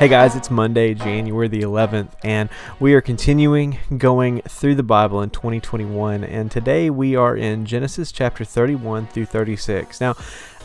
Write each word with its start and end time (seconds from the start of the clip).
Hey 0.00 0.08
guys, 0.08 0.34
it's 0.34 0.50
Monday, 0.50 0.92
January 0.92 1.46
the 1.46 1.60
11th, 1.60 2.08
and 2.24 2.48
we 2.80 2.94
are 2.94 3.00
continuing 3.00 3.78
going 3.96 4.42
through 4.42 4.74
the 4.74 4.82
Bible 4.82 5.22
in 5.22 5.30
2021. 5.30 6.24
And 6.24 6.50
today 6.50 6.90
we 6.90 7.14
are 7.14 7.36
in 7.36 7.64
Genesis 7.64 8.10
chapter 8.10 8.44
31 8.44 9.06
through 9.06 9.26
36. 9.26 10.00
Now, 10.00 10.16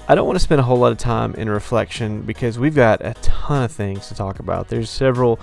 I 0.07 0.15
don't 0.15 0.25
want 0.25 0.37
to 0.37 0.43
spend 0.43 0.61
a 0.61 0.63
whole 0.63 0.79
lot 0.79 0.91
of 0.91 0.97
time 0.97 1.35
in 1.35 1.47
reflection 1.47 2.23
because 2.23 2.57
we've 2.57 2.73
got 2.73 3.05
a 3.05 3.13
ton 3.21 3.61
of 3.61 3.71
things 3.71 4.07
to 4.07 4.15
talk 4.15 4.39
about. 4.39 4.67
There's 4.67 4.89
several 4.89 5.39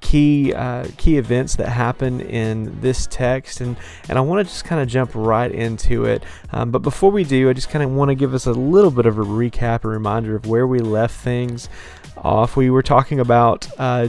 key 0.00 0.52
uh, 0.54 0.86
key 0.96 1.18
events 1.18 1.56
that 1.56 1.68
happen 1.68 2.20
in 2.20 2.80
this 2.80 3.06
text, 3.06 3.60
and 3.60 3.76
and 4.08 4.18
I 4.18 4.20
want 4.20 4.46
to 4.46 4.52
just 4.52 4.64
kind 4.64 4.80
of 4.80 4.88
jump 4.88 5.12
right 5.14 5.50
into 5.50 6.04
it. 6.04 6.22
Um, 6.52 6.70
but 6.70 6.80
before 6.80 7.10
we 7.10 7.24
do, 7.24 7.50
I 7.50 7.52
just 7.52 7.70
kind 7.70 7.84
of 7.84 7.90
want 7.90 8.10
to 8.10 8.14
give 8.14 8.34
us 8.34 8.46
a 8.46 8.52
little 8.52 8.90
bit 8.90 9.06
of 9.06 9.18
a 9.18 9.22
recap, 9.22 9.84
a 9.84 9.88
reminder 9.88 10.36
of 10.36 10.46
where 10.46 10.66
we 10.66 10.78
left 10.78 11.20
things 11.20 11.68
off. 12.16 12.56
We 12.56 12.70
were 12.70 12.82
talking 12.82 13.20
about 13.20 13.68
uh, 13.78 14.08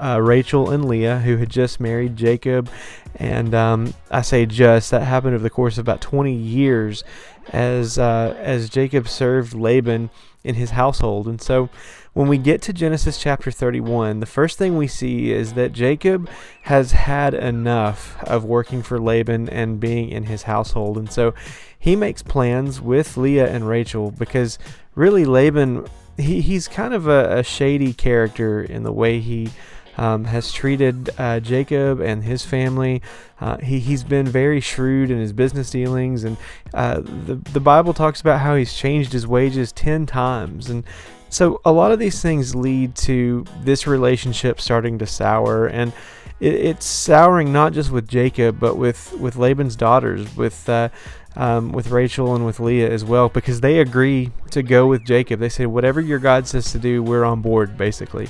uh, 0.00 0.20
Rachel 0.20 0.70
and 0.70 0.84
Leah, 0.84 1.18
who 1.18 1.36
had 1.36 1.50
just 1.50 1.80
married 1.80 2.16
Jacob. 2.16 2.70
And 3.16 3.54
um, 3.54 3.94
I 4.10 4.22
say 4.22 4.46
just, 4.46 4.90
that 4.90 5.02
happened 5.02 5.34
over 5.34 5.42
the 5.42 5.50
course 5.50 5.78
of 5.78 5.82
about 5.82 6.00
20 6.00 6.32
years 6.32 7.04
as, 7.52 7.98
uh, 7.98 8.34
as 8.38 8.70
Jacob 8.70 9.08
served 9.08 9.54
Laban 9.54 10.10
in 10.42 10.54
his 10.54 10.70
household. 10.70 11.26
And 11.28 11.40
so 11.40 11.68
when 12.12 12.28
we 12.28 12.38
get 12.38 12.62
to 12.62 12.72
Genesis 12.72 13.18
chapter 13.18 13.50
31, 13.50 14.20
the 14.20 14.26
first 14.26 14.58
thing 14.58 14.76
we 14.76 14.86
see 14.86 15.32
is 15.32 15.52
that 15.52 15.72
Jacob 15.72 16.28
has 16.62 16.92
had 16.92 17.34
enough 17.34 18.22
of 18.24 18.44
working 18.44 18.82
for 18.82 18.98
Laban 18.98 19.48
and 19.48 19.78
being 19.78 20.08
in 20.08 20.24
his 20.24 20.44
household. 20.44 20.96
And 20.96 21.12
so 21.12 21.34
he 21.78 21.94
makes 21.94 22.22
plans 22.22 22.80
with 22.80 23.16
Leah 23.16 23.48
and 23.48 23.68
Rachel 23.68 24.10
because 24.10 24.58
really 24.94 25.24
Laban 25.24 25.86
he, 26.20 26.40
he's 26.40 26.68
kind 26.68 26.94
of 26.94 27.06
a, 27.06 27.38
a 27.38 27.42
shady 27.42 27.92
character 27.92 28.62
in 28.62 28.82
the 28.82 28.92
way 28.92 29.20
he 29.20 29.50
um, 30.00 30.24
has 30.24 30.50
treated 30.50 31.10
uh, 31.18 31.40
Jacob 31.40 32.00
and 32.00 32.24
his 32.24 32.42
family. 32.42 33.02
Uh, 33.38 33.58
he, 33.58 33.78
he's 33.78 34.02
been 34.02 34.26
very 34.26 34.58
shrewd 34.58 35.10
in 35.10 35.18
his 35.18 35.34
business 35.34 35.70
dealings, 35.70 36.24
and 36.24 36.38
uh, 36.72 37.00
the, 37.00 37.34
the 37.52 37.60
Bible 37.60 37.92
talks 37.92 38.18
about 38.20 38.40
how 38.40 38.56
he's 38.56 38.72
changed 38.72 39.12
his 39.12 39.26
wages 39.26 39.72
10 39.72 40.06
times. 40.06 40.70
And 40.70 40.84
so 41.28 41.60
a 41.66 41.70
lot 41.70 41.92
of 41.92 41.98
these 41.98 42.22
things 42.22 42.54
lead 42.54 42.94
to 42.96 43.44
this 43.62 43.86
relationship 43.86 44.58
starting 44.58 44.98
to 44.98 45.06
sour. 45.06 45.66
And 45.66 45.92
it, 46.40 46.54
it's 46.54 46.86
souring 46.86 47.52
not 47.52 47.74
just 47.74 47.90
with 47.90 48.08
Jacob, 48.08 48.58
but 48.58 48.78
with, 48.78 49.12
with 49.20 49.36
Laban's 49.36 49.76
daughters, 49.76 50.34
with 50.34 50.66
uh, 50.66 50.88
um, 51.36 51.70
with 51.70 51.90
Rachel 51.90 52.34
and 52.34 52.44
with 52.44 52.58
Leah 52.58 52.90
as 52.90 53.04
well 53.04 53.28
because 53.28 53.60
they 53.60 53.78
agree 53.78 54.32
to 54.50 54.64
go 54.64 54.88
with 54.88 55.04
Jacob. 55.04 55.38
They 55.38 55.48
say, 55.48 55.64
whatever 55.64 56.00
your 56.00 56.18
God 56.18 56.48
says 56.48 56.72
to 56.72 56.78
do, 56.80 57.04
we're 57.04 57.24
on 57.24 57.40
board, 57.40 57.78
basically. 57.78 58.26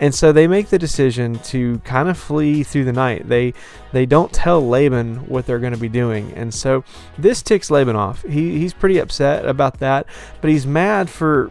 And 0.00 0.14
so 0.14 0.32
they 0.32 0.46
make 0.46 0.68
the 0.68 0.78
decision 0.78 1.38
to 1.40 1.78
kind 1.80 2.08
of 2.08 2.16
flee 2.16 2.62
through 2.62 2.84
the 2.84 2.92
night. 2.92 3.28
They 3.28 3.54
they 3.92 4.06
don't 4.06 4.32
tell 4.32 4.66
Laban 4.66 5.28
what 5.28 5.46
they're 5.46 5.58
going 5.58 5.72
to 5.72 5.78
be 5.78 5.88
doing. 5.88 6.32
And 6.34 6.54
so 6.54 6.84
this 7.16 7.42
ticks 7.42 7.70
Laban 7.70 7.96
off. 7.96 8.22
He, 8.22 8.58
he's 8.58 8.72
pretty 8.72 8.98
upset 8.98 9.44
about 9.44 9.78
that, 9.80 10.06
but 10.40 10.50
he's 10.50 10.66
mad 10.66 11.10
for 11.10 11.50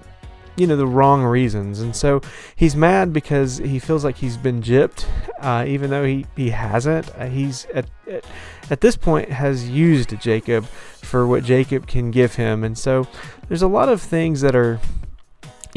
you 0.58 0.66
know 0.66 0.75
the 0.75 0.88
wrong 0.88 1.23
reasons 1.23 1.80
and 1.81 1.95
so 1.95 2.20
he's 2.56 2.75
mad 2.75 3.14
because 3.14 3.59
he 3.59 3.78
feels 3.78 4.03
like 4.03 4.18
he's 4.18 4.38
been 4.38 4.62
gypped 4.62 5.06
uh, 5.40 5.64
even 5.68 5.92
though 5.92 6.03
he, 6.03 6.25
he 6.36 6.50
hasn't 6.50 7.08
uh, 7.16 7.28
he's 7.28 7.66
at, 7.75 7.88
at, 8.09 8.25
at 8.72 8.81
this 8.81 8.98
point 8.98 9.30
has 9.30 9.70
used 9.70 10.20
jacob 10.20 10.66
for 10.66 11.28
what 11.28 11.44
jacob 11.44 11.86
can 11.86 12.09
give 12.09 12.36
him 12.36 12.64
and 12.64 12.75
so 12.75 13.08
there's 13.48 13.62
a 13.62 13.68
lot 13.68 13.88
of 13.88 14.02
things 14.02 14.42
that 14.42 14.56
are 14.56 14.80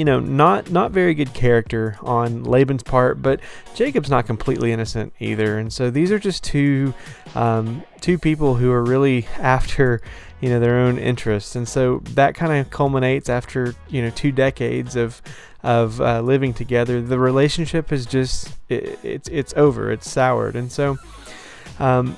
you 0.01 0.07
know, 0.07 0.19
not 0.19 0.71
not 0.71 0.93
very 0.93 1.13
good 1.13 1.35
character 1.35 1.99
on 2.01 2.43
Laban's 2.43 2.83
part, 2.83 3.21
but 3.21 3.39
Jacob's 3.75 4.09
not 4.09 4.25
completely 4.25 4.73
innocent 4.73 5.13
either. 5.21 5.59
And 5.59 5.71
so 5.71 5.91
these 5.91 6.11
are 6.11 6.19
just 6.19 6.43
two 6.43 6.95
um, 7.35 7.85
two 8.01 8.17
people 8.17 8.55
who 8.55 8.73
are 8.73 8.83
really 8.83 9.27
after 9.39 10.01
you 10.41 10.49
know 10.49 10.59
their 10.59 10.79
own 10.79 10.97
interests, 10.97 11.55
and 11.55 11.69
so 11.69 11.99
that 12.15 12.35
kind 12.35 12.51
of 12.51 12.71
culminates 12.71 13.29
after 13.29 13.75
you 13.91 14.01
know 14.01 14.09
two 14.09 14.33
decades 14.33 14.97
of 14.97 15.21
of 15.63 16.01
uh, 16.01 16.23
living 16.23 16.55
together. 16.55 17.03
The 17.03 17.19
relationship 17.19 17.93
is 17.93 18.07
just 18.07 18.57
it, 18.71 18.99
it's 19.03 19.29
it's 19.29 19.53
over. 19.55 19.93
It's 19.93 20.11
soured, 20.11 20.57
and 20.57 20.73
so. 20.73 20.97
Um, 21.79 22.17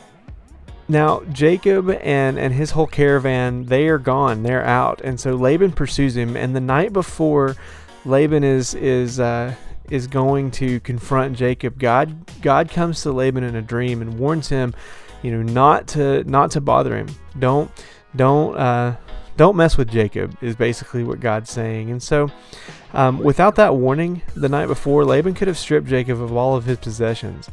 now 0.89 1.23
Jacob 1.33 1.91
and 1.91 2.39
and 2.39 2.53
his 2.53 2.73
whole 2.73 2.87
caravan 2.87 3.65
they 3.67 3.87
are 3.87 3.99
gone 3.99 4.43
they're 4.43 4.65
out 4.65 5.01
and 5.03 5.19
so 5.19 5.35
Laban 5.35 5.73
pursues 5.73 6.17
him 6.17 6.37
and 6.37 6.57
the 6.57 6.61
night 6.61 6.93
before 6.93 7.57
Laban 8.05 8.45
is 8.45 8.75
is 8.75 9.21
uh, 9.21 9.55
is 9.91 10.07
going 10.07 10.51
to 10.53 10.81
confront 10.81 11.37
Jacob 11.37 11.79
God 11.79 12.15
God 12.43 12.71
comes 12.71 13.03
to 13.03 13.13
Laban 13.13 13.45
in 13.45 13.57
a 13.57 13.63
dream 13.63 14.03
and 14.03 14.19
warns 14.19 14.49
him 14.49 14.75
you 15.23 15.31
know 15.31 15.43
not 15.43 15.87
to 15.89 16.25
not 16.25 16.51
to 16.53 16.61
bother 16.61 16.97
him 16.97 17.09
don't 17.39 17.71
don't 18.17 18.57
uh, 18.57 18.97
don't 19.37 19.57
mess 19.57 19.77
with 19.77 19.91
Jacob 19.91 20.37
is 20.41 20.57
basically 20.57 21.05
what 21.05 21.21
God's 21.21 21.51
saying. 21.51 21.91
And 21.91 22.03
so, 22.03 22.31
um, 22.93 23.19
without 23.19 23.57
that 23.57 23.75
warning 23.75 24.23
the 24.35 24.49
night 24.49 24.67
before, 24.67 25.05
Laban 25.05 25.35
could 25.35 25.49
have 25.49 25.59
stripped 25.59 25.87
Jacob 25.87 26.21
of 26.21 26.37
all 26.37 26.57
of 26.57 26.65
his 26.65 26.79
possessions. 26.79 27.49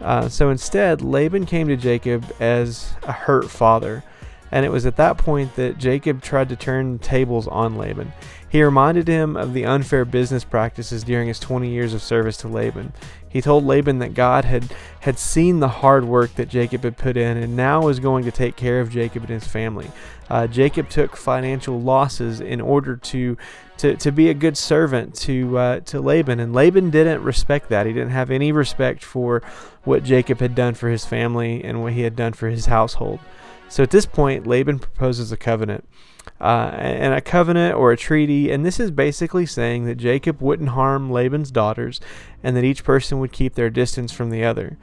Uh, 0.00 0.28
so 0.28 0.50
instead, 0.50 1.02
Laban 1.02 1.46
came 1.46 1.68
to 1.68 1.76
Jacob 1.76 2.24
as 2.38 2.94
a 3.02 3.12
hurt 3.12 3.50
father. 3.50 4.04
And 4.52 4.64
it 4.64 4.70
was 4.70 4.86
at 4.86 4.96
that 4.96 5.18
point 5.18 5.56
that 5.56 5.78
Jacob 5.78 6.22
tried 6.22 6.48
to 6.50 6.56
turn 6.56 6.98
tables 6.98 7.48
on 7.48 7.76
Laban. 7.76 8.12
He 8.48 8.62
reminded 8.62 9.08
him 9.08 9.36
of 9.36 9.52
the 9.52 9.66
unfair 9.66 10.04
business 10.04 10.44
practices 10.44 11.02
during 11.02 11.28
his 11.28 11.40
20 11.40 11.68
years 11.68 11.92
of 11.92 12.02
service 12.02 12.36
to 12.38 12.48
Laban. 12.48 12.92
He 13.28 13.42
told 13.42 13.64
Laban 13.64 13.98
that 13.98 14.14
God 14.14 14.44
had, 14.44 14.72
had 15.00 15.18
seen 15.18 15.60
the 15.60 15.68
hard 15.68 16.04
work 16.04 16.36
that 16.36 16.48
Jacob 16.48 16.84
had 16.84 16.96
put 16.96 17.16
in 17.16 17.36
and 17.36 17.56
now 17.56 17.82
was 17.82 18.00
going 18.00 18.24
to 18.24 18.30
take 18.30 18.56
care 18.56 18.80
of 18.80 18.88
Jacob 18.88 19.24
and 19.24 19.32
his 19.32 19.46
family. 19.46 19.90
Uh, 20.30 20.46
Jacob 20.46 20.88
took 20.88 21.16
financial 21.16 21.80
losses 21.80 22.40
in 22.40 22.60
order 22.60 22.96
to, 22.96 23.36
to, 23.78 23.96
to 23.96 24.10
be 24.10 24.30
a 24.30 24.34
good 24.34 24.56
servant 24.56 25.14
to, 25.16 25.58
uh, 25.58 25.80
to 25.80 26.00
Laban, 26.00 26.40
and 26.40 26.54
Laban 26.54 26.90
didn't 26.90 27.22
respect 27.22 27.68
that. 27.68 27.84
He 27.84 27.92
didn't 27.92 28.10
have 28.10 28.30
any 28.30 28.52
respect 28.52 29.04
for 29.04 29.42
what 29.84 30.02
Jacob 30.02 30.40
had 30.40 30.54
done 30.54 30.74
for 30.74 30.88
his 30.88 31.04
family 31.04 31.62
and 31.62 31.82
what 31.82 31.92
he 31.92 32.02
had 32.02 32.16
done 32.16 32.32
for 32.32 32.48
his 32.48 32.66
household. 32.66 33.20
So 33.68 33.82
at 33.82 33.90
this 33.90 34.06
point, 34.06 34.46
Laban 34.46 34.78
proposes 34.78 35.32
a 35.32 35.36
covenant. 35.36 35.88
Uh, 36.40 36.70
and 36.76 37.14
a 37.14 37.20
covenant 37.20 37.74
or 37.76 37.92
a 37.92 37.96
treaty, 37.96 38.50
and 38.50 38.66
this 38.66 38.78
is 38.78 38.90
basically 38.90 39.46
saying 39.46 39.86
that 39.86 39.94
Jacob 39.94 40.42
wouldn't 40.42 40.70
harm 40.70 41.10
Laban's 41.10 41.50
daughters 41.50 42.00
and 42.42 42.54
that 42.56 42.64
each 42.64 42.84
person 42.84 43.20
would 43.20 43.32
keep 43.32 43.54
their 43.54 43.70
distance 43.70 44.12
from 44.12 44.30
the 44.30 44.44
other. 44.44 44.76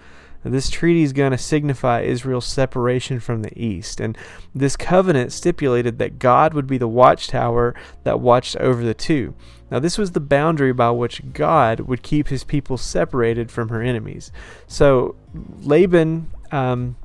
This 0.44 0.70
treaty 0.70 1.04
is 1.04 1.14
going 1.14 1.32
to 1.32 1.38
signify 1.38 2.02
Israel's 2.02 2.48
separation 2.48 3.20
from 3.20 3.44
the 3.44 3.58
east, 3.62 4.00
and 4.00 4.18
this 4.54 4.76
covenant 4.76 5.32
stipulated 5.32 6.00
that 6.00 6.20
God 6.20 6.54
would 6.54 6.68
be 6.68 6.78
the 6.78 6.88
watchtower 6.88 7.76
that 8.04 8.20
watched 8.20 8.58
over 8.58 8.84
the 8.84 8.94
two. 8.94 9.36
Now, 9.70 9.80
this 9.80 9.98
was 9.98 10.12
the 10.12 10.20
boundary 10.20 10.74
by 10.74 10.92
which 10.92 11.34
God 11.34 11.82
would 11.82 12.04
keep 12.04 12.28
his 12.28 12.44
people 12.44 12.78
separated 12.78 13.52
from 13.52 13.70
her 13.70 13.82
enemies. 13.82 14.32
So, 14.68 15.16
Laban. 15.62 16.32
Um, 16.52 16.96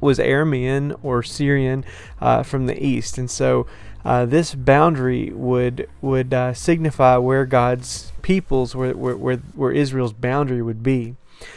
was 0.00 0.18
Aramean 0.18 0.98
or 1.02 1.22
Syrian 1.22 1.84
uh, 2.20 2.42
from 2.42 2.66
the 2.66 2.82
east, 2.82 3.18
and 3.18 3.30
so 3.30 3.66
uh, 4.04 4.24
this 4.24 4.54
boundary 4.54 5.30
would 5.30 5.88
would 6.00 6.32
uh, 6.32 6.54
signify 6.54 7.16
where 7.16 7.44
God's 7.44 8.12
peoples, 8.22 8.74
where, 8.74 8.96
where 8.96 9.36
where 9.36 9.72
Israel's 9.72 10.12
boundary 10.12 10.62
would 10.62 10.82
be. 10.82 11.16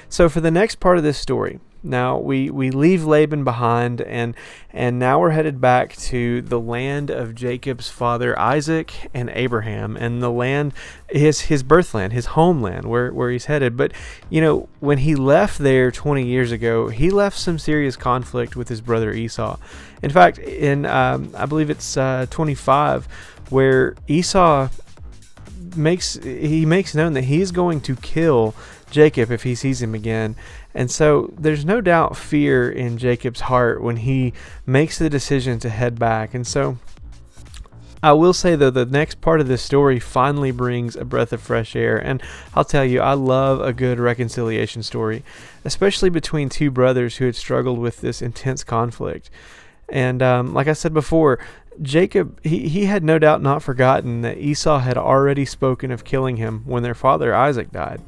So 0.10 0.30
for 0.30 0.42
the 0.42 0.52
next 0.52 0.80
part 0.80 0.98
of 0.98 1.04
this 1.04 1.18
story, 1.18 1.60
now 1.84 2.18
we, 2.18 2.50
we 2.50 2.72
leave 2.72 3.04
Laban 3.04 3.44
behind 3.44 4.02
and 4.02 4.36
and 4.72 4.98
now 4.98 5.20
we're 5.20 5.32
headed 5.32 5.60
back 5.60 5.96
to 5.98 6.42
the 6.42 6.60
land 6.60 7.10
of 7.10 7.36
Jacob's 7.36 7.90
father 7.90 8.38
Isaac 8.40 9.10
and 9.14 9.30
Abraham 9.34 9.98
and 9.98 10.22
the 10.22 10.32
land 10.32 10.74
his 11.10 11.42
his 11.42 11.62
birthland, 11.62 12.14
his 12.14 12.28
homeland 12.28 12.86
where, 12.86 13.12
where 13.12 13.30
he's 13.30 13.46
headed. 13.46 13.76
But 13.78 13.92
you 14.30 14.42
know, 14.42 14.70
when 14.80 15.00
he 15.00 15.16
left 15.16 15.60
there 15.60 15.92
20 15.92 16.26
years 16.26 16.52
ago, 16.52 16.88
he 16.88 17.10
left 17.10 17.38
some 17.38 17.60
serious 17.60 17.96
conflict 17.96 18.56
with 18.56 18.70
his 18.70 18.82
brother 18.82 19.12
Esau. 19.12 19.58
In 20.02 20.10
fact, 20.10 20.40
in 20.40 20.86
um, 20.86 21.32
I 21.36 21.46
believe 21.46 21.70
it's 21.70 21.98
uh, 21.98 22.26
25 22.30 23.08
where 23.50 23.96
Esau 24.08 24.70
makes 25.76 26.16
he 26.16 26.66
makes 26.66 26.96
known 26.96 27.14
that 27.14 27.26
he's 27.26 27.52
going 27.52 27.82
to 27.82 27.96
kill 27.96 28.56
Jacob 28.90 29.32
if 29.32 29.44
he 29.44 29.56
sees 29.56 29.82
him 29.82 29.96
again. 29.96 30.36
And 30.74 30.90
so 30.90 31.34
there's 31.38 31.66
no 31.66 31.82
doubt 31.82 32.18
fear 32.18 32.70
in 32.70 32.98
Jacob's 32.98 33.42
heart 33.42 33.82
when 33.82 33.98
he 33.98 34.34
makes 34.66 34.98
the 34.98 35.10
decision 35.10 35.60
to 35.60 35.70
head 35.70 36.00
back. 36.00 36.34
And 36.34 36.46
so 36.46 36.78
I 38.02 38.12
will 38.12 38.34
say 38.34 38.56
though, 38.56 38.70
the 38.70 38.86
next 38.86 39.22
part 39.22 39.40
of 39.40 39.48
this 39.48 39.62
story 39.62 40.00
finally 40.00 40.52
brings 40.52 40.96
a 40.96 41.06
breath 41.06 41.32
of 41.32 41.42
fresh 41.42 41.76
air. 41.76 41.98
And 41.98 42.22
I'll 42.54 42.66
tell 42.66 42.84
you, 42.84 43.00
I 43.00 43.14
love 43.14 43.62
a 43.62 43.72
good 43.72 44.00
reconciliation 44.00 44.84
story, 44.84 45.24
especially 45.64 46.10
between 46.10 46.50
two 46.50 46.70
brothers 46.70 47.18
who 47.18 47.26
had 47.26 47.36
struggled 47.36 47.80
with 47.80 48.02
this 48.02 48.22
intense 48.22 48.64
conflict. 48.64 49.30
And 49.94 50.24
um, 50.24 50.56
like 50.56 50.68
I 50.68 50.74
said 50.74 50.92
before, 50.92 51.38
Jacob, 51.80 52.44
he, 52.44 52.68
he 52.68 52.86
had 52.86 53.04
no 53.04 53.20
doubt 53.20 53.44
not 53.44 53.62
forgotten 53.62 54.22
that 54.22 54.40
Esau 54.40 54.80
had 54.80 54.98
already 54.98 55.46
spoken 55.46 55.92
of 55.92 56.04
killing 56.04 56.38
him 56.38 56.64
when 56.66 56.82
their 56.82 56.96
father 56.96 57.34
Isaac 57.34 57.72
died. 57.72 58.02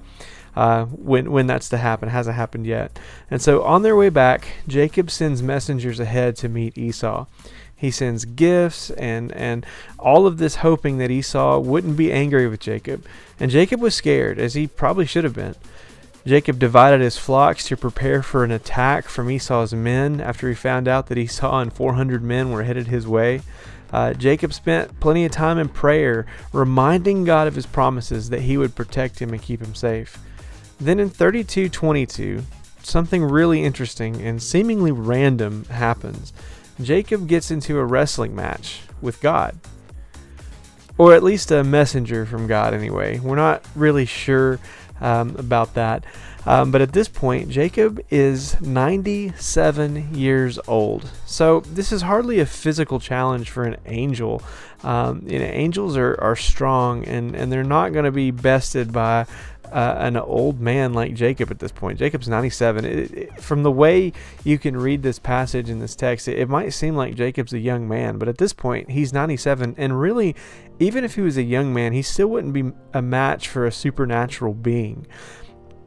Uh, 0.55 0.85
when 0.85 1.31
when 1.31 1.47
that's 1.47 1.69
to 1.69 1.77
happen, 1.77 2.09
hasn't 2.09 2.35
happened 2.35 2.65
yet. 2.65 2.97
And 3.29 3.41
so 3.41 3.61
on 3.61 3.83
their 3.83 3.95
way 3.95 4.09
back, 4.09 4.47
Jacob 4.67 5.11
sends 5.11 5.43
messengers 5.43 5.99
ahead 5.99 6.35
to 6.37 6.49
meet 6.49 6.77
Esau. 6.77 7.27
He 7.75 7.91
sends 7.91 8.25
gifts 8.25 8.89
and 8.91 9.31
and 9.33 9.65
all 9.99 10.25
of 10.25 10.37
this 10.37 10.55
hoping 10.57 10.97
that 10.97 11.11
Esau 11.11 11.59
wouldn't 11.59 11.97
be 11.97 12.11
angry 12.11 12.47
with 12.47 12.61
Jacob. 12.61 13.05
And 13.39 13.51
Jacob 13.51 13.79
was 13.79 13.93
scared, 13.93 14.39
as 14.39 14.55
he 14.55 14.65
probably 14.65 15.05
should 15.05 15.25
have 15.25 15.35
been. 15.35 15.55
Jacob 16.25 16.57
divided 16.57 17.01
his 17.01 17.17
flocks 17.17 17.67
to 17.67 17.77
prepare 17.77 18.23
for 18.23 18.43
an 18.43 18.51
attack 18.51 19.05
from 19.05 19.29
Esau's 19.29 19.73
men 19.73 20.19
after 20.19 20.49
he 20.49 20.55
found 20.55 20.87
out 20.87 21.07
that 21.07 21.17
Esau 21.19 21.59
and 21.59 21.71
400 21.71 22.23
men 22.23 22.51
were 22.51 22.63
headed 22.63 22.87
his 22.87 23.07
way. 23.07 23.41
Uh, 23.93 24.13
Jacob 24.13 24.51
spent 24.51 24.99
plenty 24.99 25.23
of 25.23 25.31
time 25.31 25.59
in 25.59 25.69
prayer, 25.69 26.25
reminding 26.51 27.25
God 27.25 27.47
of 27.47 27.53
his 27.53 27.67
promises 27.67 28.29
that 28.31 28.41
he 28.41 28.57
would 28.57 28.73
protect 28.73 29.19
him 29.19 29.33
and 29.33 29.41
keep 29.41 29.61
him 29.61 29.75
safe. 29.75 30.17
Then 30.79 30.99
in 30.99 31.09
32:22, 31.09 32.43
something 32.81 33.23
really 33.23 33.63
interesting 33.63 34.19
and 34.21 34.41
seemingly 34.41 34.91
random 34.91 35.65
happens. 35.65 36.33
Jacob 36.81 37.27
gets 37.27 37.51
into 37.51 37.77
a 37.77 37.85
wrestling 37.85 38.35
match 38.35 38.81
with 38.99 39.21
God. 39.21 39.57
Or 40.97 41.13
at 41.13 41.23
least 41.23 41.51
a 41.51 41.63
messenger 41.63 42.25
from 42.25 42.47
God, 42.47 42.73
anyway. 42.73 43.19
We're 43.19 43.35
not 43.35 43.65
really 43.75 44.05
sure 44.05 44.59
um, 45.01 45.35
about 45.37 45.73
that. 45.75 46.05
Um, 46.45 46.71
but 46.71 46.81
at 46.81 46.93
this 46.93 47.07
point, 47.07 47.49
Jacob 47.49 47.99
is 48.11 48.59
97 48.61 50.13
years 50.13 50.59
old. 50.67 51.09
So 51.25 51.61
this 51.61 51.91
is 51.91 52.03
hardly 52.03 52.39
a 52.39 52.45
physical 52.45 52.99
challenge 52.99 53.49
for 53.49 53.63
an 53.63 53.77
angel. 53.85 54.43
Um, 54.83 55.23
you 55.25 55.39
know, 55.39 55.45
angels 55.45 55.97
are, 55.97 56.15
are 56.21 56.35
strong 56.35 57.05
and, 57.05 57.35
and 57.35 57.51
they're 57.51 57.63
not 57.63 57.93
going 57.93 58.05
to 58.05 58.11
be 58.11 58.29
bested 58.29 58.93
by 58.93 59.25
uh, 59.75 59.97
an 59.99 60.15
old 60.15 60.61
man 60.61 60.93
like 60.93 61.13
Jacob 61.13 61.51
at 61.51 61.59
this 61.59 61.73
point. 61.73 61.99
Jacob's 61.99 62.29
97. 62.29 62.85
It, 62.85 63.11
it, 63.11 63.41
from 63.41 63.63
the 63.63 63.71
way 63.71 64.13
you 64.45 64.57
can 64.57 64.77
read 64.77 65.03
this 65.03 65.19
passage 65.19 65.69
in 65.69 65.79
this 65.79 65.97
text, 65.97 66.29
it, 66.29 66.39
it 66.39 66.47
might 66.47 66.69
seem 66.69 66.95
like 66.95 67.15
Jacob's 67.15 67.51
a 67.51 67.59
young 67.59 67.85
man, 67.85 68.17
but 68.17 68.29
at 68.29 68.37
this 68.37 68.53
point, 68.53 68.89
he's 68.89 69.11
97. 69.11 69.75
And 69.77 69.99
really, 69.99 70.33
even 70.79 71.03
if 71.03 71.15
he 71.15 71.21
was 71.21 71.35
a 71.35 71.43
young 71.43 71.73
man, 71.73 71.91
he 71.91 72.01
still 72.01 72.27
wouldn't 72.27 72.53
be 72.53 72.71
a 72.93 73.01
match 73.01 73.49
for 73.49 73.65
a 73.65 73.71
supernatural 73.71 74.53
being. 74.53 75.05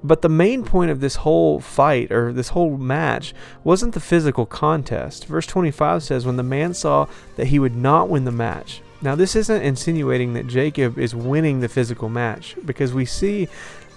But 0.05 0.21
the 0.21 0.29
main 0.29 0.65
point 0.65 0.91
of 0.91 1.01
this 1.01 1.17
whole 1.17 1.59
fight 1.59 2.13
or 2.13 2.31
this 2.31 2.51
whole 2.51 2.77
match 2.77 3.33
wasn't 3.65 3.95
the 3.95 4.01
physical 4.01 4.45
contest. 4.45 5.25
Verse 5.25 5.47
25 5.47 6.03
says, 6.03 6.27
When 6.27 6.37
the 6.37 6.43
man 6.43 6.75
saw 6.75 7.07
that 7.37 7.47
he 7.47 7.59
would 7.59 7.75
not 7.75 8.11
win 8.11 8.25
the 8.25 8.31
match. 8.33 8.83
Now, 9.01 9.15
this 9.15 9.37
isn't 9.37 9.63
insinuating 9.63 10.35
that 10.35 10.49
Jacob 10.49 10.99
is 10.99 11.15
winning 11.15 11.61
the 11.61 11.69
physical 11.69 12.09
match 12.09 12.57
because 12.65 12.93
we 12.93 13.05
see 13.05 13.49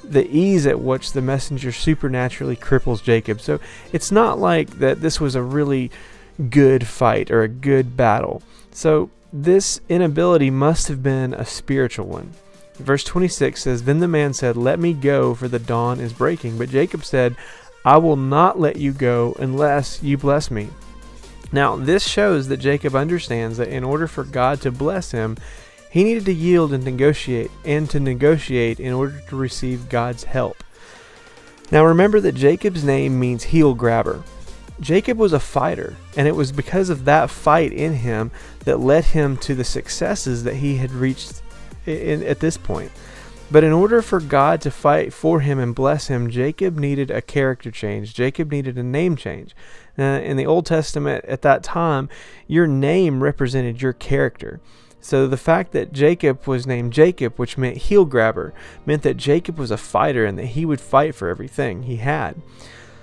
the 0.04 0.30
ease 0.30 0.66
at 0.68 0.80
which 0.80 1.14
the 1.14 1.22
messenger 1.22 1.72
supernaturally 1.72 2.56
cripples 2.56 3.04
Jacob. 3.04 3.42
So 3.42 3.60
it's 3.92 4.12
not 4.12 4.40
like 4.40 4.80
that 4.80 5.02
this 5.02 5.20
was 5.20 5.36
a 5.36 5.44
really 5.44 5.92
good 6.50 6.88
fight 6.88 7.32
or 7.32 7.42
a 7.42 7.48
good 7.48 7.98
battle. 7.98 8.42
So 8.72 9.10
this 9.34 9.82
inability 9.90 10.50
must 10.50 10.88
have 10.88 11.02
been 11.02 11.34
a 11.34 11.46
spiritual 11.46 12.08
one. 12.08 12.34
Verse 12.76 13.04
26 13.04 13.62
says, 13.62 13.84
Then 13.84 14.00
the 14.00 14.08
man 14.08 14.34
said, 14.34 14.58
Let 14.58 14.80
me 14.80 14.94
go, 14.94 15.34
for 15.36 15.48
the 15.48 15.60
dawn 15.60 16.00
is 16.00 16.14
breaking. 16.14 16.58
But 16.58 16.70
Jacob 16.70 17.06
said, 17.06 17.36
I 17.86 17.98
will 17.98 18.16
not 18.16 18.60
let 18.60 18.78
you 18.78 18.92
go 18.92 19.36
unless 19.40 20.02
you 20.04 20.18
bless 20.18 20.52
me. 20.52 20.70
Now, 21.52 21.76
this 21.76 22.08
shows 22.08 22.48
that 22.48 22.58
Jacob 22.58 22.96
understands 22.96 23.58
that 23.58 23.68
in 23.68 23.84
order 23.84 24.08
for 24.08 24.24
God 24.24 24.62
to 24.62 24.72
bless 24.72 25.12
him, 25.12 25.38
he 25.90 26.04
needed 26.06 26.26
to 26.26 26.34
yield 26.34 26.72
and 26.72 26.86
negotiate, 26.86 27.52
and 27.66 27.90
to 27.90 28.00
negotiate 28.00 28.80
in 28.80 28.94
order 28.94 29.22
to 29.28 29.36
receive 29.36 29.90
God's 29.90 30.24
help. 30.24 30.64
Now, 31.70 31.86
remember 31.86 32.22
that 32.22 32.36
Jacob's 32.36 32.84
name 32.84 33.20
means 33.20 33.44
heel 33.44 33.74
grabber. 33.74 34.24
Jacob 34.80 35.18
was 35.18 35.34
a 35.34 35.40
fighter, 35.40 35.96
and 36.16 36.28
it 36.28 36.36
was 36.36 36.52
because 36.52 36.90
of 36.90 37.06
that 37.06 37.30
fight 37.30 37.74
in 37.74 37.94
him 37.96 38.32
that 38.66 38.80
led 38.80 39.06
him 39.06 39.38
to 39.38 39.54
the 39.54 39.64
successes 39.64 40.44
that 40.46 40.56
he 40.56 40.78
had 40.78 40.92
reached 40.92 41.42
in, 41.86 42.24
at 42.24 42.40
this 42.40 42.58
point. 42.58 42.92
But 43.52 43.66
in 43.66 43.74
order 43.74 44.02
for 44.02 44.22
God 44.22 44.62
to 44.62 44.72
fight 44.72 45.12
for 45.12 45.42
him 45.42 45.60
and 45.60 45.76
bless 45.76 46.08
him, 46.08 46.30
Jacob 46.30 46.78
needed 46.78 47.12
a 47.12 47.22
character 47.22 47.70
change. 47.70 48.14
Jacob 48.14 48.50
needed 48.50 48.78
a 48.78 48.84
name 48.84 49.18
change. 49.18 49.54
Uh, 50.00 50.04
in 50.04 50.38
the 50.38 50.46
Old 50.46 50.66
Testament 50.66 51.26
at 51.26 51.42
that 51.42 51.62
time, 51.62 52.08
your 52.48 52.66
name 52.66 53.22
represented 53.22 53.82
your 53.82 53.92
character. 53.92 54.62
So 55.02 55.28
the 55.28 55.36
fact 55.36 55.74
that 55.74 55.92
Jacob 55.92 56.48
was 56.48 56.66
named 56.66 56.94
Jacob, 56.94 57.38
which 57.38 57.58
meant 57.58 57.76
heel 57.76 58.06
grabber, 58.06 58.54
meant 58.86 59.02
that 59.02 59.18
Jacob 59.18 59.58
was 59.58 59.72
a 59.72 59.78
fighter 59.78 60.26
and 60.26 60.38
that 60.40 60.46
he 60.46 60.66
would 60.66 60.80
fight 60.80 61.14
for 61.14 61.28
everything 61.28 61.84
he 61.84 61.98
had. 61.98 62.42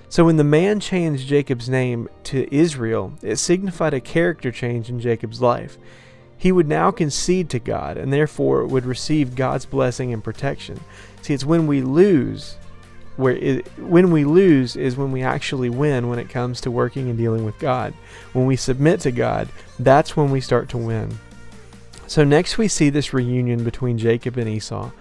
So 0.07 0.25
when 0.25 0.37
the 0.37 0.43
man 0.43 0.79
changed 0.79 1.27
Jacob's 1.27 1.69
name 1.69 2.09
to 2.23 2.51
Israel, 2.53 3.13
it 3.21 3.35
signified 3.35 3.93
a 3.93 4.01
character 4.01 4.51
change 4.51 4.89
in 4.89 4.99
Jacob's 4.99 5.41
life. 5.41 5.77
He 6.39 6.51
would 6.51 6.67
now 6.67 6.89
concede 6.89 7.49
to 7.51 7.59
God 7.59 7.97
and 7.97 8.11
therefore 8.11 8.65
would 8.65 8.85
receive 8.85 9.35
God's 9.35 9.65
blessing 9.65 10.11
and 10.13 10.23
protection. 10.23 10.79
See, 11.21 11.33
it's 11.33 11.45
when 11.45 11.67
we 11.67 11.81
lose 11.81 12.55
where 13.17 13.35
it, 13.35 13.67
when 13.77 14.11
we 14.11 14.23
lose 14.23 14.77
is 14.77 14.95
when 14.95 15.11
we 15.11 15.21
actually 15.21 15.69
win 15.69 16.07
when 16.07 16.19
it 16.19 16.29
comes 16.29 16.61
to 16.61 16.71
working 16.71 17.09
and 17.09 17.17
dealing 17.17 17.43
with 17.43 17.59
God. 17.59 17.93
When 18.31 18.45
we 18.45 18.55
submit 18.55 19.01
to 19.01 19.11
God, 19.11 19.49
that's 19.77 20.15
when 20.15 20.31
we 20.31 20.39
start 20.39 20.69
to 20.69 20.77
win. 20.77 21.19
So 22.07 22.23
next 22.23 22.57
we 22.57 22.69
see 22.69 22.89
this 22.89 23.13
reunion 23.13 23.65
between 23.65 23.97
Jacob 23.97 24.37
and 24.37 24.47
Esau. 24.47 24.91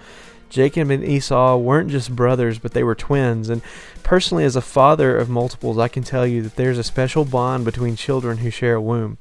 Jacob 0.50 0.90
and 0.90 1.04
Esau 1.04 1.56
weren't 1.58 1.90
just 1.90 2.16
brothers, 2.16 2.58
but 2.58 2.72
they 2.72 2.82
were 2.82 2.96
twins. 2.96 3.48
And 3.48 3.62
personally, 4.02 4.44
as 4.44 4.56
a 4.56 4.60
father 4.60 5.16
of 5.16 5.28
multiples, 5.28 5.78
I 5.78 5.88
can 5.88 6.02
tell 6.02 6.26
you 6.26 6.42
that 6.42 6.56
there's 6.56 6.78
a 6.78 6.84
special 6.84 7.24
bond 7.24 7.64
between 7.64 7.94
children 7.94 8.38
who 8.38 8.50
share 8.50 8.74
a 8.74 8.80
womb. 8.80 9.18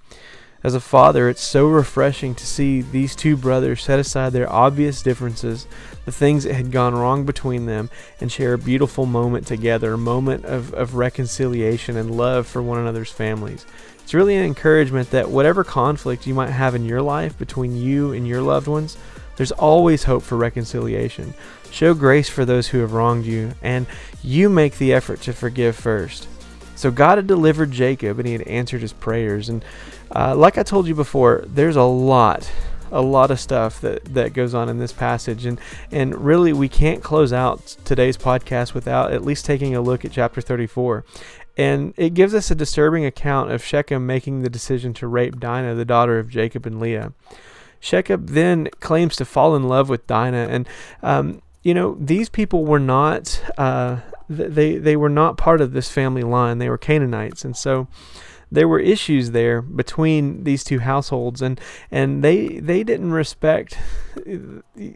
As 0.68 0.76
a 0.76 0.82
father, 0.82 1.30
it's 1.30 1.42
so 1.42 1.70
refreshing 1.70 2.36
to 2.36 2.46
see 2.46 2.82
these 2.82 3.16
two 3.16 3.38
brothers 3.38 3.82
set 3.82 4.00
aside 4.00 4.34
their 4.34 4.52
obvious 4.52 5.02
differences, 5.02 5.66
the 6.04 6.12
things 6.12 6.44
that 6.44 6.56
had 6.56 6.74
gone 6.74 6.94
wrong 6.94 7.24
between 7.24 7.68
them, 7.68 7.90
and 8.20 8.30
share 8.30 8.52
a 8.54 8.58
beautiful 8.58 9.06
moment 9.06 9.48
together, 9.48 9.94
a 9.94 9.98
moment 9.98 10.44
of, 10.44 10.74
of 10.74 10.96
reconciliation 10.96 11.96
and 11.96 12.18
love 12.18 12.48
for 12.48 12.62
one 12.62 12.80
another's 12.80 13.10
families. 13.10 13.66
It's 14.04 14.14
really 14.14 14.36
an 14.36 14.44
encouragement 14.44 15.10
that 15.12 15.30
whatever 15.30 15.64
conflict 15.64 16.28
you 16.28 16.34
might 16.34 16.50
have 16.50 16.76
in 16.76 16.84
your 16.84 17.02
life 17.02 17.40
between 17.40 17.78
you 17.78 18.12
and 18.12 18.28
your 18.28 18.42
loved 18.42 18.68
ones, 18.68 18.98
there's 19.38 19.54
always 19.54 20.04
hope 20.04 20.22
for 20.22 20.36
reconciliation. 20.36 21.34
Show 21.72 21.94
grace 21.94 22.28
for 22.28 22.44
those 22.44 22.68
who 22.68 22.80
have 22.80 22.92
wronged 22.92 23.24
you, 23.24 23.54
and 23.62 23.88
you 24.22 24.50
make 24.50 24.78
the 24.80 24.92
effort 24.92 25.22
to 25.22 25.32
forgive 25.32 25.78
first. 25.78 26.28
So 26.78 26.92
God 26.92 27.18
had 27.18 27.26
delivered 27.26 27.72
Jacob 27.72 28.20
and 28.20 28.28
he 28.28 28.34
had 28.34 28.44
answered 28.44 28.82
his 28.82 28.94
prayers. 28.94 29.50
And 29.50 29.66
uh, 30.16 30.36
like 30.36 30.58
I 30.58 30.64
told 30.64 30.88
you 30.88 30.96
before, 30.96 31.44
there's 31.48 31.76
a 31.76 31.84
lot, 31.84 32.52
a 32.92 33.02
lot 33.02 33.32
of 33.32 33.40
stuff 33.40 33.82
that, 33.82 34.06
that 34.14 34.34
goes 34.34 34.54
on 34.54 34.70
in 34.70 34.78
this 34.78 34.94
passage. 34.94 35.46
And, 35.46 35.60
and 35.92 36.16
really, 36.16 36.54
we 36.54 36.70
can't 36.70 37.04
close 37.04 37.34
out 37.34 37.78
today's 37.86 38.18
podcast 38.18 38.74
without 38.74 39.14
at 39.14 39.24
least 39.24 39.46
taking 39.46 39.76
a 39.76 39.82
look 39.82 40.06
at 40.06 40.12
chapter 40.12 40.42
34. 40.42 41.06
And 41.58 41.94
it 41.98 42.14
gives 42.14 42.36
us 42.36 42.52
a 42.52 42.56
disturbing 42.56 43.06
account 43.06 43.52
of 43.52 43.64
Shechem 43.64 44.06
making 44.06 44.42
the 44.42 44.50
decision 44.50 44.94
to 44.96 45.08
rape 45.08 45.40
Dinah, 45.40 45.74
the 45.76 45.86
daughter 45.86 46.20
of 46.20 46.30
Jacob 46.30 46.66
and 46.68 46.80
Leah. 46.80 47.14
Shechem 47.80 48.26
then 48.28 48.70
claims 48.80 49.16
to 49.18 49.26
fall 49.26 49.56
in 49.56 49.64
love 49.68 49.90
with 49.90 50.08
Dinah, 50.08 50.48
and 50.50 50.68
um, 51.04 51.42
you 51.64 51.74
know 51.74 51.96
these 52.00 52.30
people 52.30 52.66
were 52.66 52.80
not 52.80 53.42
uh, 53.58 53.98
they 54.30 54.78
they 54.78 54.96
were 54.96 55.10
not 55.10 55.38
part 55.38 55.62
of 55.62 55.74
this 55.74 55.90
family 55.90 56.24
line. 56.24 56.58
They 56.58 56.70
were 56.70 56.78
Canaanites, 56.78 57.46
and 57.46 57.56
so 57.56 57.88
there 58.52 58.68
were 58.68 58.80
issues 58.80 59.32
there 59.32 59.62
between 59.62 60.44
these 60.44 60.64
two 60.64 60.80
households, 60.80 61.42
and 61.42 61.60
and 61.92 62.24
they 62.24 62.60
they 62.60 62.84
didn't 62.84 63.12
respect. 63.12 63.78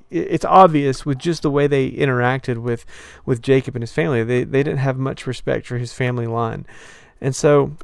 It's 0.10 0.46
obvious 0.46 1.05
with 1.05 1.17
just 1.17 1.41
the 1.41 1.51
way 1.51 1.67
they 1.67 1.91
interacted 1.91 2.58
with 2.58 2.86
with 3.25 3.41
Jacob 3.41 3.75
and 3.75 3.84
his 3.84 3.91
family. 3.91 4.24
They 4.24 4.43
they 4.43 4.63
didn't 4.63 4.79
have 4.79 4.98
much 4.98 5.27
respect 5.27 5.67
for 5.67 5.77
his 5.77 5.93
family 5.93 6.27
line, 6.27 6.65
and 7.20 7.36
so. 7.36 7.75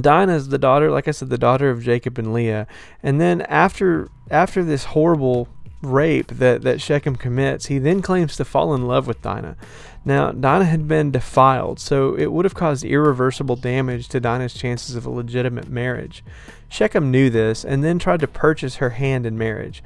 Dinah 0.00 0.34
is 0.34 0.48
the 0.48 0.58
daughter, 0.58 0.90
like 0.90 1.06
I 1.06 1.10
said, 1.10 1.28
the 1.28 1.38
daughter 1.38 1.68
of 1.68 1.82
Jacob 1.82 2.18
and 2.18 2.32
Leah. 2.32 2.66
And 3.02 3.20
then 3.20 3.42
after 3.42 4.08
after 4.30 4.64
this 4.64 4.84
horrible 4.84 5.46
rape 5.84 6.28
that, 6.28 6.62
that 6.62 6.80
Shechem 6.80 7.16
commits, 7.16 7.66
he 7.66 7.78
then 7.78 8.02
claims 8.02 8.36
to 8.36 8.44
fall 8.44 8.74
in 8.74 8.86
love 8.86 9.06
with 9.06 9.22
Dinah. 9.22 9.56
Now, 10.04 10.32
Dinah 10.32 10.66
had 10.66 10.86
been 10.86 11.10
defiled, 11.10 11.80
so 11.80 12.14
it 12.14 12.30
would 12.32 12.44
have 12.44 12.54
caused 12.54 12.84
irreversible 12.84 13.56
damage 13.56 14.08
to 14.08 14.20
Dinah's 14.20 14.54
chances 14.54 14.96
of 14.96 15.06
a 15.06 15.10
legitimate 15.10 15.68
marriage. 15.68 16.22
Shechem 16.68 17.10
knew 17.10 17.30
this 17.30 17.64
and 17.64 17.82
then 17.82 17.98
tried 17.98 18.20
to 18.20 18.28
purchase 18.28 18.76
her 18.76 18.90
hand 18.90 19.24
in 19.24 19.38
marriage. 19.38 19.82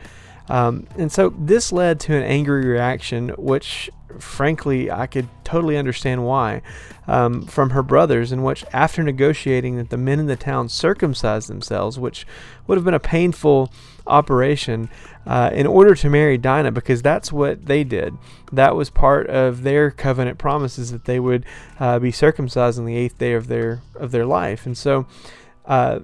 Um, 0.49 0.87
and 0.97 1.13
so 1.13 1.31
this 1.39 1.73
led 1.73 2.01
to 2.01 2.17
an 2.17 2.23
angry 2.23 2.67
reaction, 2.67 3.31
which 3.31 3.91
frankly, 4.19 4.91
I 4.91 5.07
could 5.07 5.29
totally 5.45 5.77
understand 5.77 6.25
why. 6.25 6.63
Um, 7.07 7.47
from 7.47 7.71
her 7.71 7.83
brothers, 7.83 8.33
in 8.33 8.43
which, 8.43 8.65
after 8.73 9.03
negotiating 9.03 9.77
that 9.77 9.89
the 9.89 9.97
men 9.97 10.21
in 10.21 10.27
the 10.27 10.37
town 10.37 10.69
circumcised 10.69 11.49
themselves, 11.49 11.99
which 11.99 12.27
would 12.67 12.77
have 12.77 12.85
been 12.85 12.93
a 12.93 13.01
painful 13.01 13.73
operation, 14.07 14.91
uh, 15.27 15.51
in 15.55 15.67
order 15.67 15.95
to 15.95 16.11
marry 16.11 16.37
Dinah, 16.37 16.73
because 16.73 17.01
that's 17.01 17.33
what 17.33 17.65
they 17.65 17.83
did. 17.83 18.15
That 18.53 18.77
was 18.77 18.91
part 18.91 19.29
of 19.29 19.63
their 19.63 19.91
covenant 19.91 20.39
promises 20.39 20.91
that 20.93 21.07
they 21.07 21.19
would 21.19 21.47
uh, 21.81 21.99
be 21.99 22.13
circumcised 22.13 22.79
on 22.79 22.85
the 22.85 22.97
eighth 22.97 23.19
day 23.19 23.33
of 23.33 23.47
their 23.47 23.81
of 23.95 24.11
their 24.11 24.27
life, 24.27 24.67
and 24.67 24.77
so. 24.77 25.07
Uh, 25.65 26.01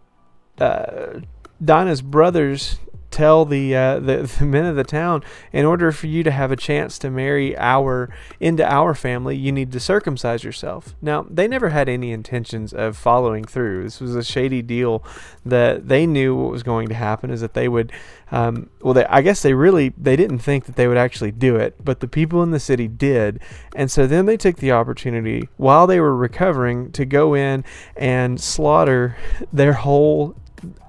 uh 0.58 1.20
Dinah's 1.64 2.02
brothers 2.02 2.78
tell 3.14 3.44
the, 3.44 3.74
uh, 3.74 4.00
the, 4.00 4.16
the 4.38 4.44
men 4.44 4.66
of 4.66 4.76
the 4.76 4.84
town, 4.84 5.22
in 5.52 5.64
order 5.64 5.92
for 5.92 6.08
you 6.08 6.22
to 6.24 6.30
have 6.30 6.50
a 6.50 6.56
chance 6.56 6.98
to 6.98 7.10
marry 7.10 7.56
our 7.56 8.10
into 8.40 8.64
our 8.68 8.94
family, 8.94 9.36
you 9.36 9.52
need 9.52 9.70
to 9.72 9.80
circumcise 9.80 10.42
yourself. 10.42 10.96
Now, 11.00 11.26
they 11.30 11.46
never 11.46 11.68
had 11.68 11.88
any 11.88 12.10
intentions 12.10 12.72
of 12.72 12.96
following 12.96 13.44
through. 13.44 13.84
This 13.84 14.00
was 14.00 14.16
a 14.16 14.24
shady 14.24 14.62
deal 14.62 15.04
that 15.46 15.88
they 15.88 16.06
knew 16.06 16.34
what 16.34 16.50
was 16.50 16.62
going 16.62 16.88
to 16.88 16.94
happen 16.94 17.30
is 17.30 17.40
that 17.40 17.54
they 17.54 17.68
would. 17.68 17.92
Um, 18.32 18.70
well, 18.80 18.94
they, 18.94 19.04
I 19.04 19.22
guess 19.22 19.42
they 19.42 19.54
really 19.54 19.92
they 19.96 20.16
didn't 20.16 20.40
think 20.40 20.64
that 20.64 20.74
they 20.74 20.88
would 20.88 20.96
actually 20.96 21.30
do 21.30 21.56
it, 21.56 21.76
but 21.84 22.00
the 22.00 22.08
people 22.08 22.42
in 22.42 22.50
the 22.50 22.58
city 22.58 22.88
did, 22.88 23.40
and 23.76 23.90
so 23.90 24.06
then 24.06 24.26
they 24.26 24.36
took 24.36 24.56
the 24.56 24.72
opportunity 24.72 25.48
while 25.56 25.86
they 25.86 26.00
were 26.00 26.16
recovering 26.16 26.90
to 26.92 27.04
go 27.04 27.34
in 27.34 27.64
and 27.96 28.40
slaughter 28.40 29.16
their 29.52 29.74
whole 29.74 30.34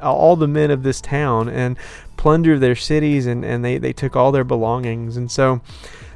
all 0.02 0.36
the 0.36 0.48
men 0.48 0.72
of 0.72 0.84
this 0.84 1.02
town 1.02 1.50
and 1.50 1.78
plunder 2.18 2.58
their 2.58 2.76
cities 2.76 3.26
and, 3.26 3.44
and 3.46 3.64
they, 3.64 3.78
they 3.78 3.94
took 3.94 4.16
all 4.16 4.32
their 4.32 4.44
belongings. 4.44 5.18
And 5.18 5.32
so 5.32 5.62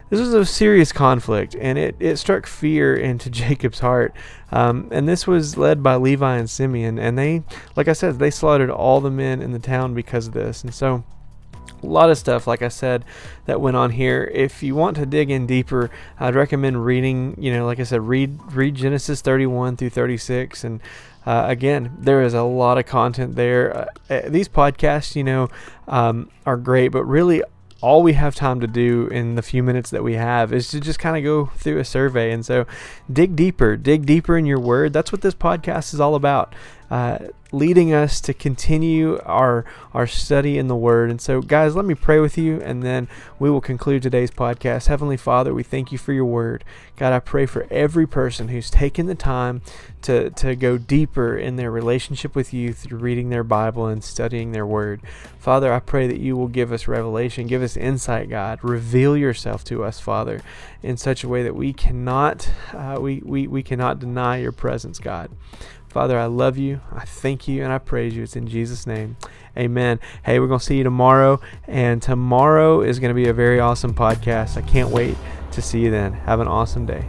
this 0.10 0.20
was 0.20 0.34
a 0.34 0.46
serious 0.46 0.92
conflict 0.92 1.56
and 1.60 1.78
it, 1.78 1.96
it 2.00 2.18
struck 2.18 2.48
fear 2.48 2.96
into 2.96 3.30
Jacob's 3.30 3.80
heart. 3.80 4.14
Um, 4.52 4.88
and 4.92 5.08
this 5.08 5.28
was 5.28 5.58
led 5.58 5.84
by 5.84 5.96
Levi 5.96 6.38
and 6.38 6.50
Simeon. 6.50 6.98
And 6.98 7.18
they, 7.18 7.44
like 7.76 7.88
I 7.88 7.94
said, 7.94 8.20
they 8.20 8.32
slaughtered 8.32 8.72
all 8.72 9.02
the 9.02 9.12
men 9.12 9.42
in 9.42 9.52
the 9.52 9.60
town 9.60 9.94
because 9.94 10.28
of 10.28 10.34
this. 10.34 10.64
And 10.64 10.74
so 10.74 11.04
a 11.82 11.86
lot 11.86 12.10
of 12.10 12.18
stuff, 12.18 12.48
like 12.48 12.62
I 12.62 12.68
said, 12.68 13.06
that 13.46 13.62
went 13.62 13.78
on 13.78 13.92
here. 13.92 14.30
If 14.34 14.64
you 14.64 14.76
want 14.76 14.98
to 14.98 15.06
dig 15.06 15.30
in 15.30 15.48
deeper, 15.48 15.90
I'd 16.20 16.36
recommend 16.36 16.86
reading. 16.86 17.36
You 17.38 17.54
know, 17.54 17.66
like 17.66 17.80
I 17.80 17.84
said, 17.84 18.02
read 18.02 18.38
read 18.54 18.76
Genesis 18.76 19.22
31 19.22 19.78
through 19.78 19.92
36, 19.92 20.64
and 20.64 20.82
uh, 21.30 21.46
again, 21.48 21.96
there 22.00 22.24
is 22.24 22.34
a 22.34 22.42
lot 22.42 22.80
of 22.80 22.88
content 22.88 23.36
there. 23.36 23.78
Uh, 23.78 23.86
eh, 24.10 24.30
these 24.30 24.50
podcasts, 24.50 25.16
you 25.16 25.24
know, 25.24 25.48
um, 25.88 26.28
are 26.44 26.58
great, 26.58 26.88
but 26.88 27.04
really 27.04 27.44
all 27.82 28.02
we 28.02 28.14
have 28.14 28.34
time 28.34 28.60
to 28.60 28.66
do 28.66 29.06
in 29.10 29.36
the 29.36 29.44
few 29.44 29.62
minutes 29.62 29.92
that 29.92 30.04
we 30.04 30.16
have 30.16 30.52
is 30.52 30.70
to 30.70 30.80
just 30.80 30.98
kind 30.98 31.16
of 31.16 31.24
go 31.24 31.46
through 31.56 31.78
a 31.78 31.86
survey. 31.86 32.32
And 32.32 32.44
so 32.44 32.66
dig 33.14 33.36
deeper, 33.36 33.78
dig 33.78 34.08
deeper 34.08 34.40
in 34.40 34.48
your 34.48 34.60
word. 34.60 34.92
That's 34.92 35.12
what 35.12 35.22
this 35.22 35.36
podcast 35.36 35.94
is 35.94 36.00
all 36.00 36.16
about. 36.16 36.56
Uh, 36.90 37.20
leading 37.52 37.94
us 37.94 38.22
to 38.22 38.34
continue 38.34 39.20
our 39.26 39.66
our 39.94 40.06
study 40.06 40.58
in 40.58 40.68
the 40.68 40.76
Word. 40.76 41.10
And 41.10 41.20
so, 41.20 41.42
guys, 41.42 41.76
let 41.76 41.86
me 41.86 41.96
pray 41.96 42.20
with 42.20 42.38
you, 42.38 42.62
and 42.62 42.84
then 42.84 43.08
we 43.40 43.50
will 43.50 43.62
conclude 43.62 44.04
today's 44.04 44.32
podcast. 44.32 44.88
Heavenly 44.88 45.18
Father, 45.18 45.54
we 45.54 45.64
thank 45.64 45.92
you 45.92 45.98
for 45.98 46.14
your 46.14 46.26
Word. 46.26 46.64
God, 46.96 47.14
I 47.14 47.20
pray 47.20 47.46
for 47.46 47.66
every 47.72 48.06
person 48.06 48.50
who's 48.50 48.70
taken 48.70 49.08
the 49.08 49.16
time 49.16 49.62
to 50.04 50.30
to 50.32 50.56
go 50.56 50.78
deeper 50.78 51.36
in 51.38 51.56
their 51.56 51.72
relationship 51.72 52.36
with 52.36 52.54
you 52.54 52.74
through 52.74 53.00
reading 53.00 53.30
their 53.30 53.44
Bible 53.44 53.88
and 53.88 54.04
studying 54.04 54.52
their 54.52 54.66
Word. 54.66 55.02
Father, 55.40 55.74
I 55.74 55.80
pray 55.80 56.08
that 56.08 56.20
you 56.20 56.36
will 56.36 56.48
give 56.48 56.72
us 56.72 56.88
revelation, 56.88 57.48
give 57.48 57.64
us 57.64 57.78
insight, 57.78 58.30
God. 58.30 58.60
Reveal 58.62 59.16
yourself 59.16 59.64
to 59.66 59.84
us, 59.84 60.00
Father, 60.00 60.42
in 60.84 60.98
such 60.98 61.24
a 61.24 61.30
way 61.30 61.44
that 61.44 61.56
we 61.56 61.74
cannot 61.74 62.50
uh, 62.74 62.98
we, 63.00 63.22
we 63.26 63.48
we 63.48 63.64
cannot 63.64 64.00
deny 64.00 64.38
your 64.38 64.52
presence, 64.52 65.00
God. 65.00 65.32
Father, 65.90 66.20
I 66.20 66.26
love 66.26 66.58
you. 66.58 66.82
I 66.94 67.04
thank 67.04 67.48
you 67.48 67.64
and 67.64 67.74
I 67.74 67.80
praise 67.80 68.16
you. 68.16 68.24
It's 68.24 68.36
in 68.36 68.48
Jesus' 68.48 68.86
name. 68.86 69.18
Amen. 69.58 70.00
Hey, 70.24 70.40
we're 70.40 70.48
going 70.48 70.60
to 70.60 70.66
see 70.66 70.78
you 70.78 70.84
tomorrow. 70.84 71.42
And 71.68 72.00
tomorrow 72.00 72.82
is 72.82 73.00
going 73.00 73.10
to 73.10 73.16
be 73.16 73.28
a 73.28 73.34
very 73.34 73.60
awesome 73.60 73.96
podcast. 73.96 74.56
I 74.56 74.62
can't 74.62 74.90
wait 74.90 75.18
to 75.52 75.62
see 75.62 75.82
you 75.82 75.90
then. 75.90 76.14
Have 76.14 76.40
an 76.40 76.48
awesome 76.48 76.86
day. 76.86 77.06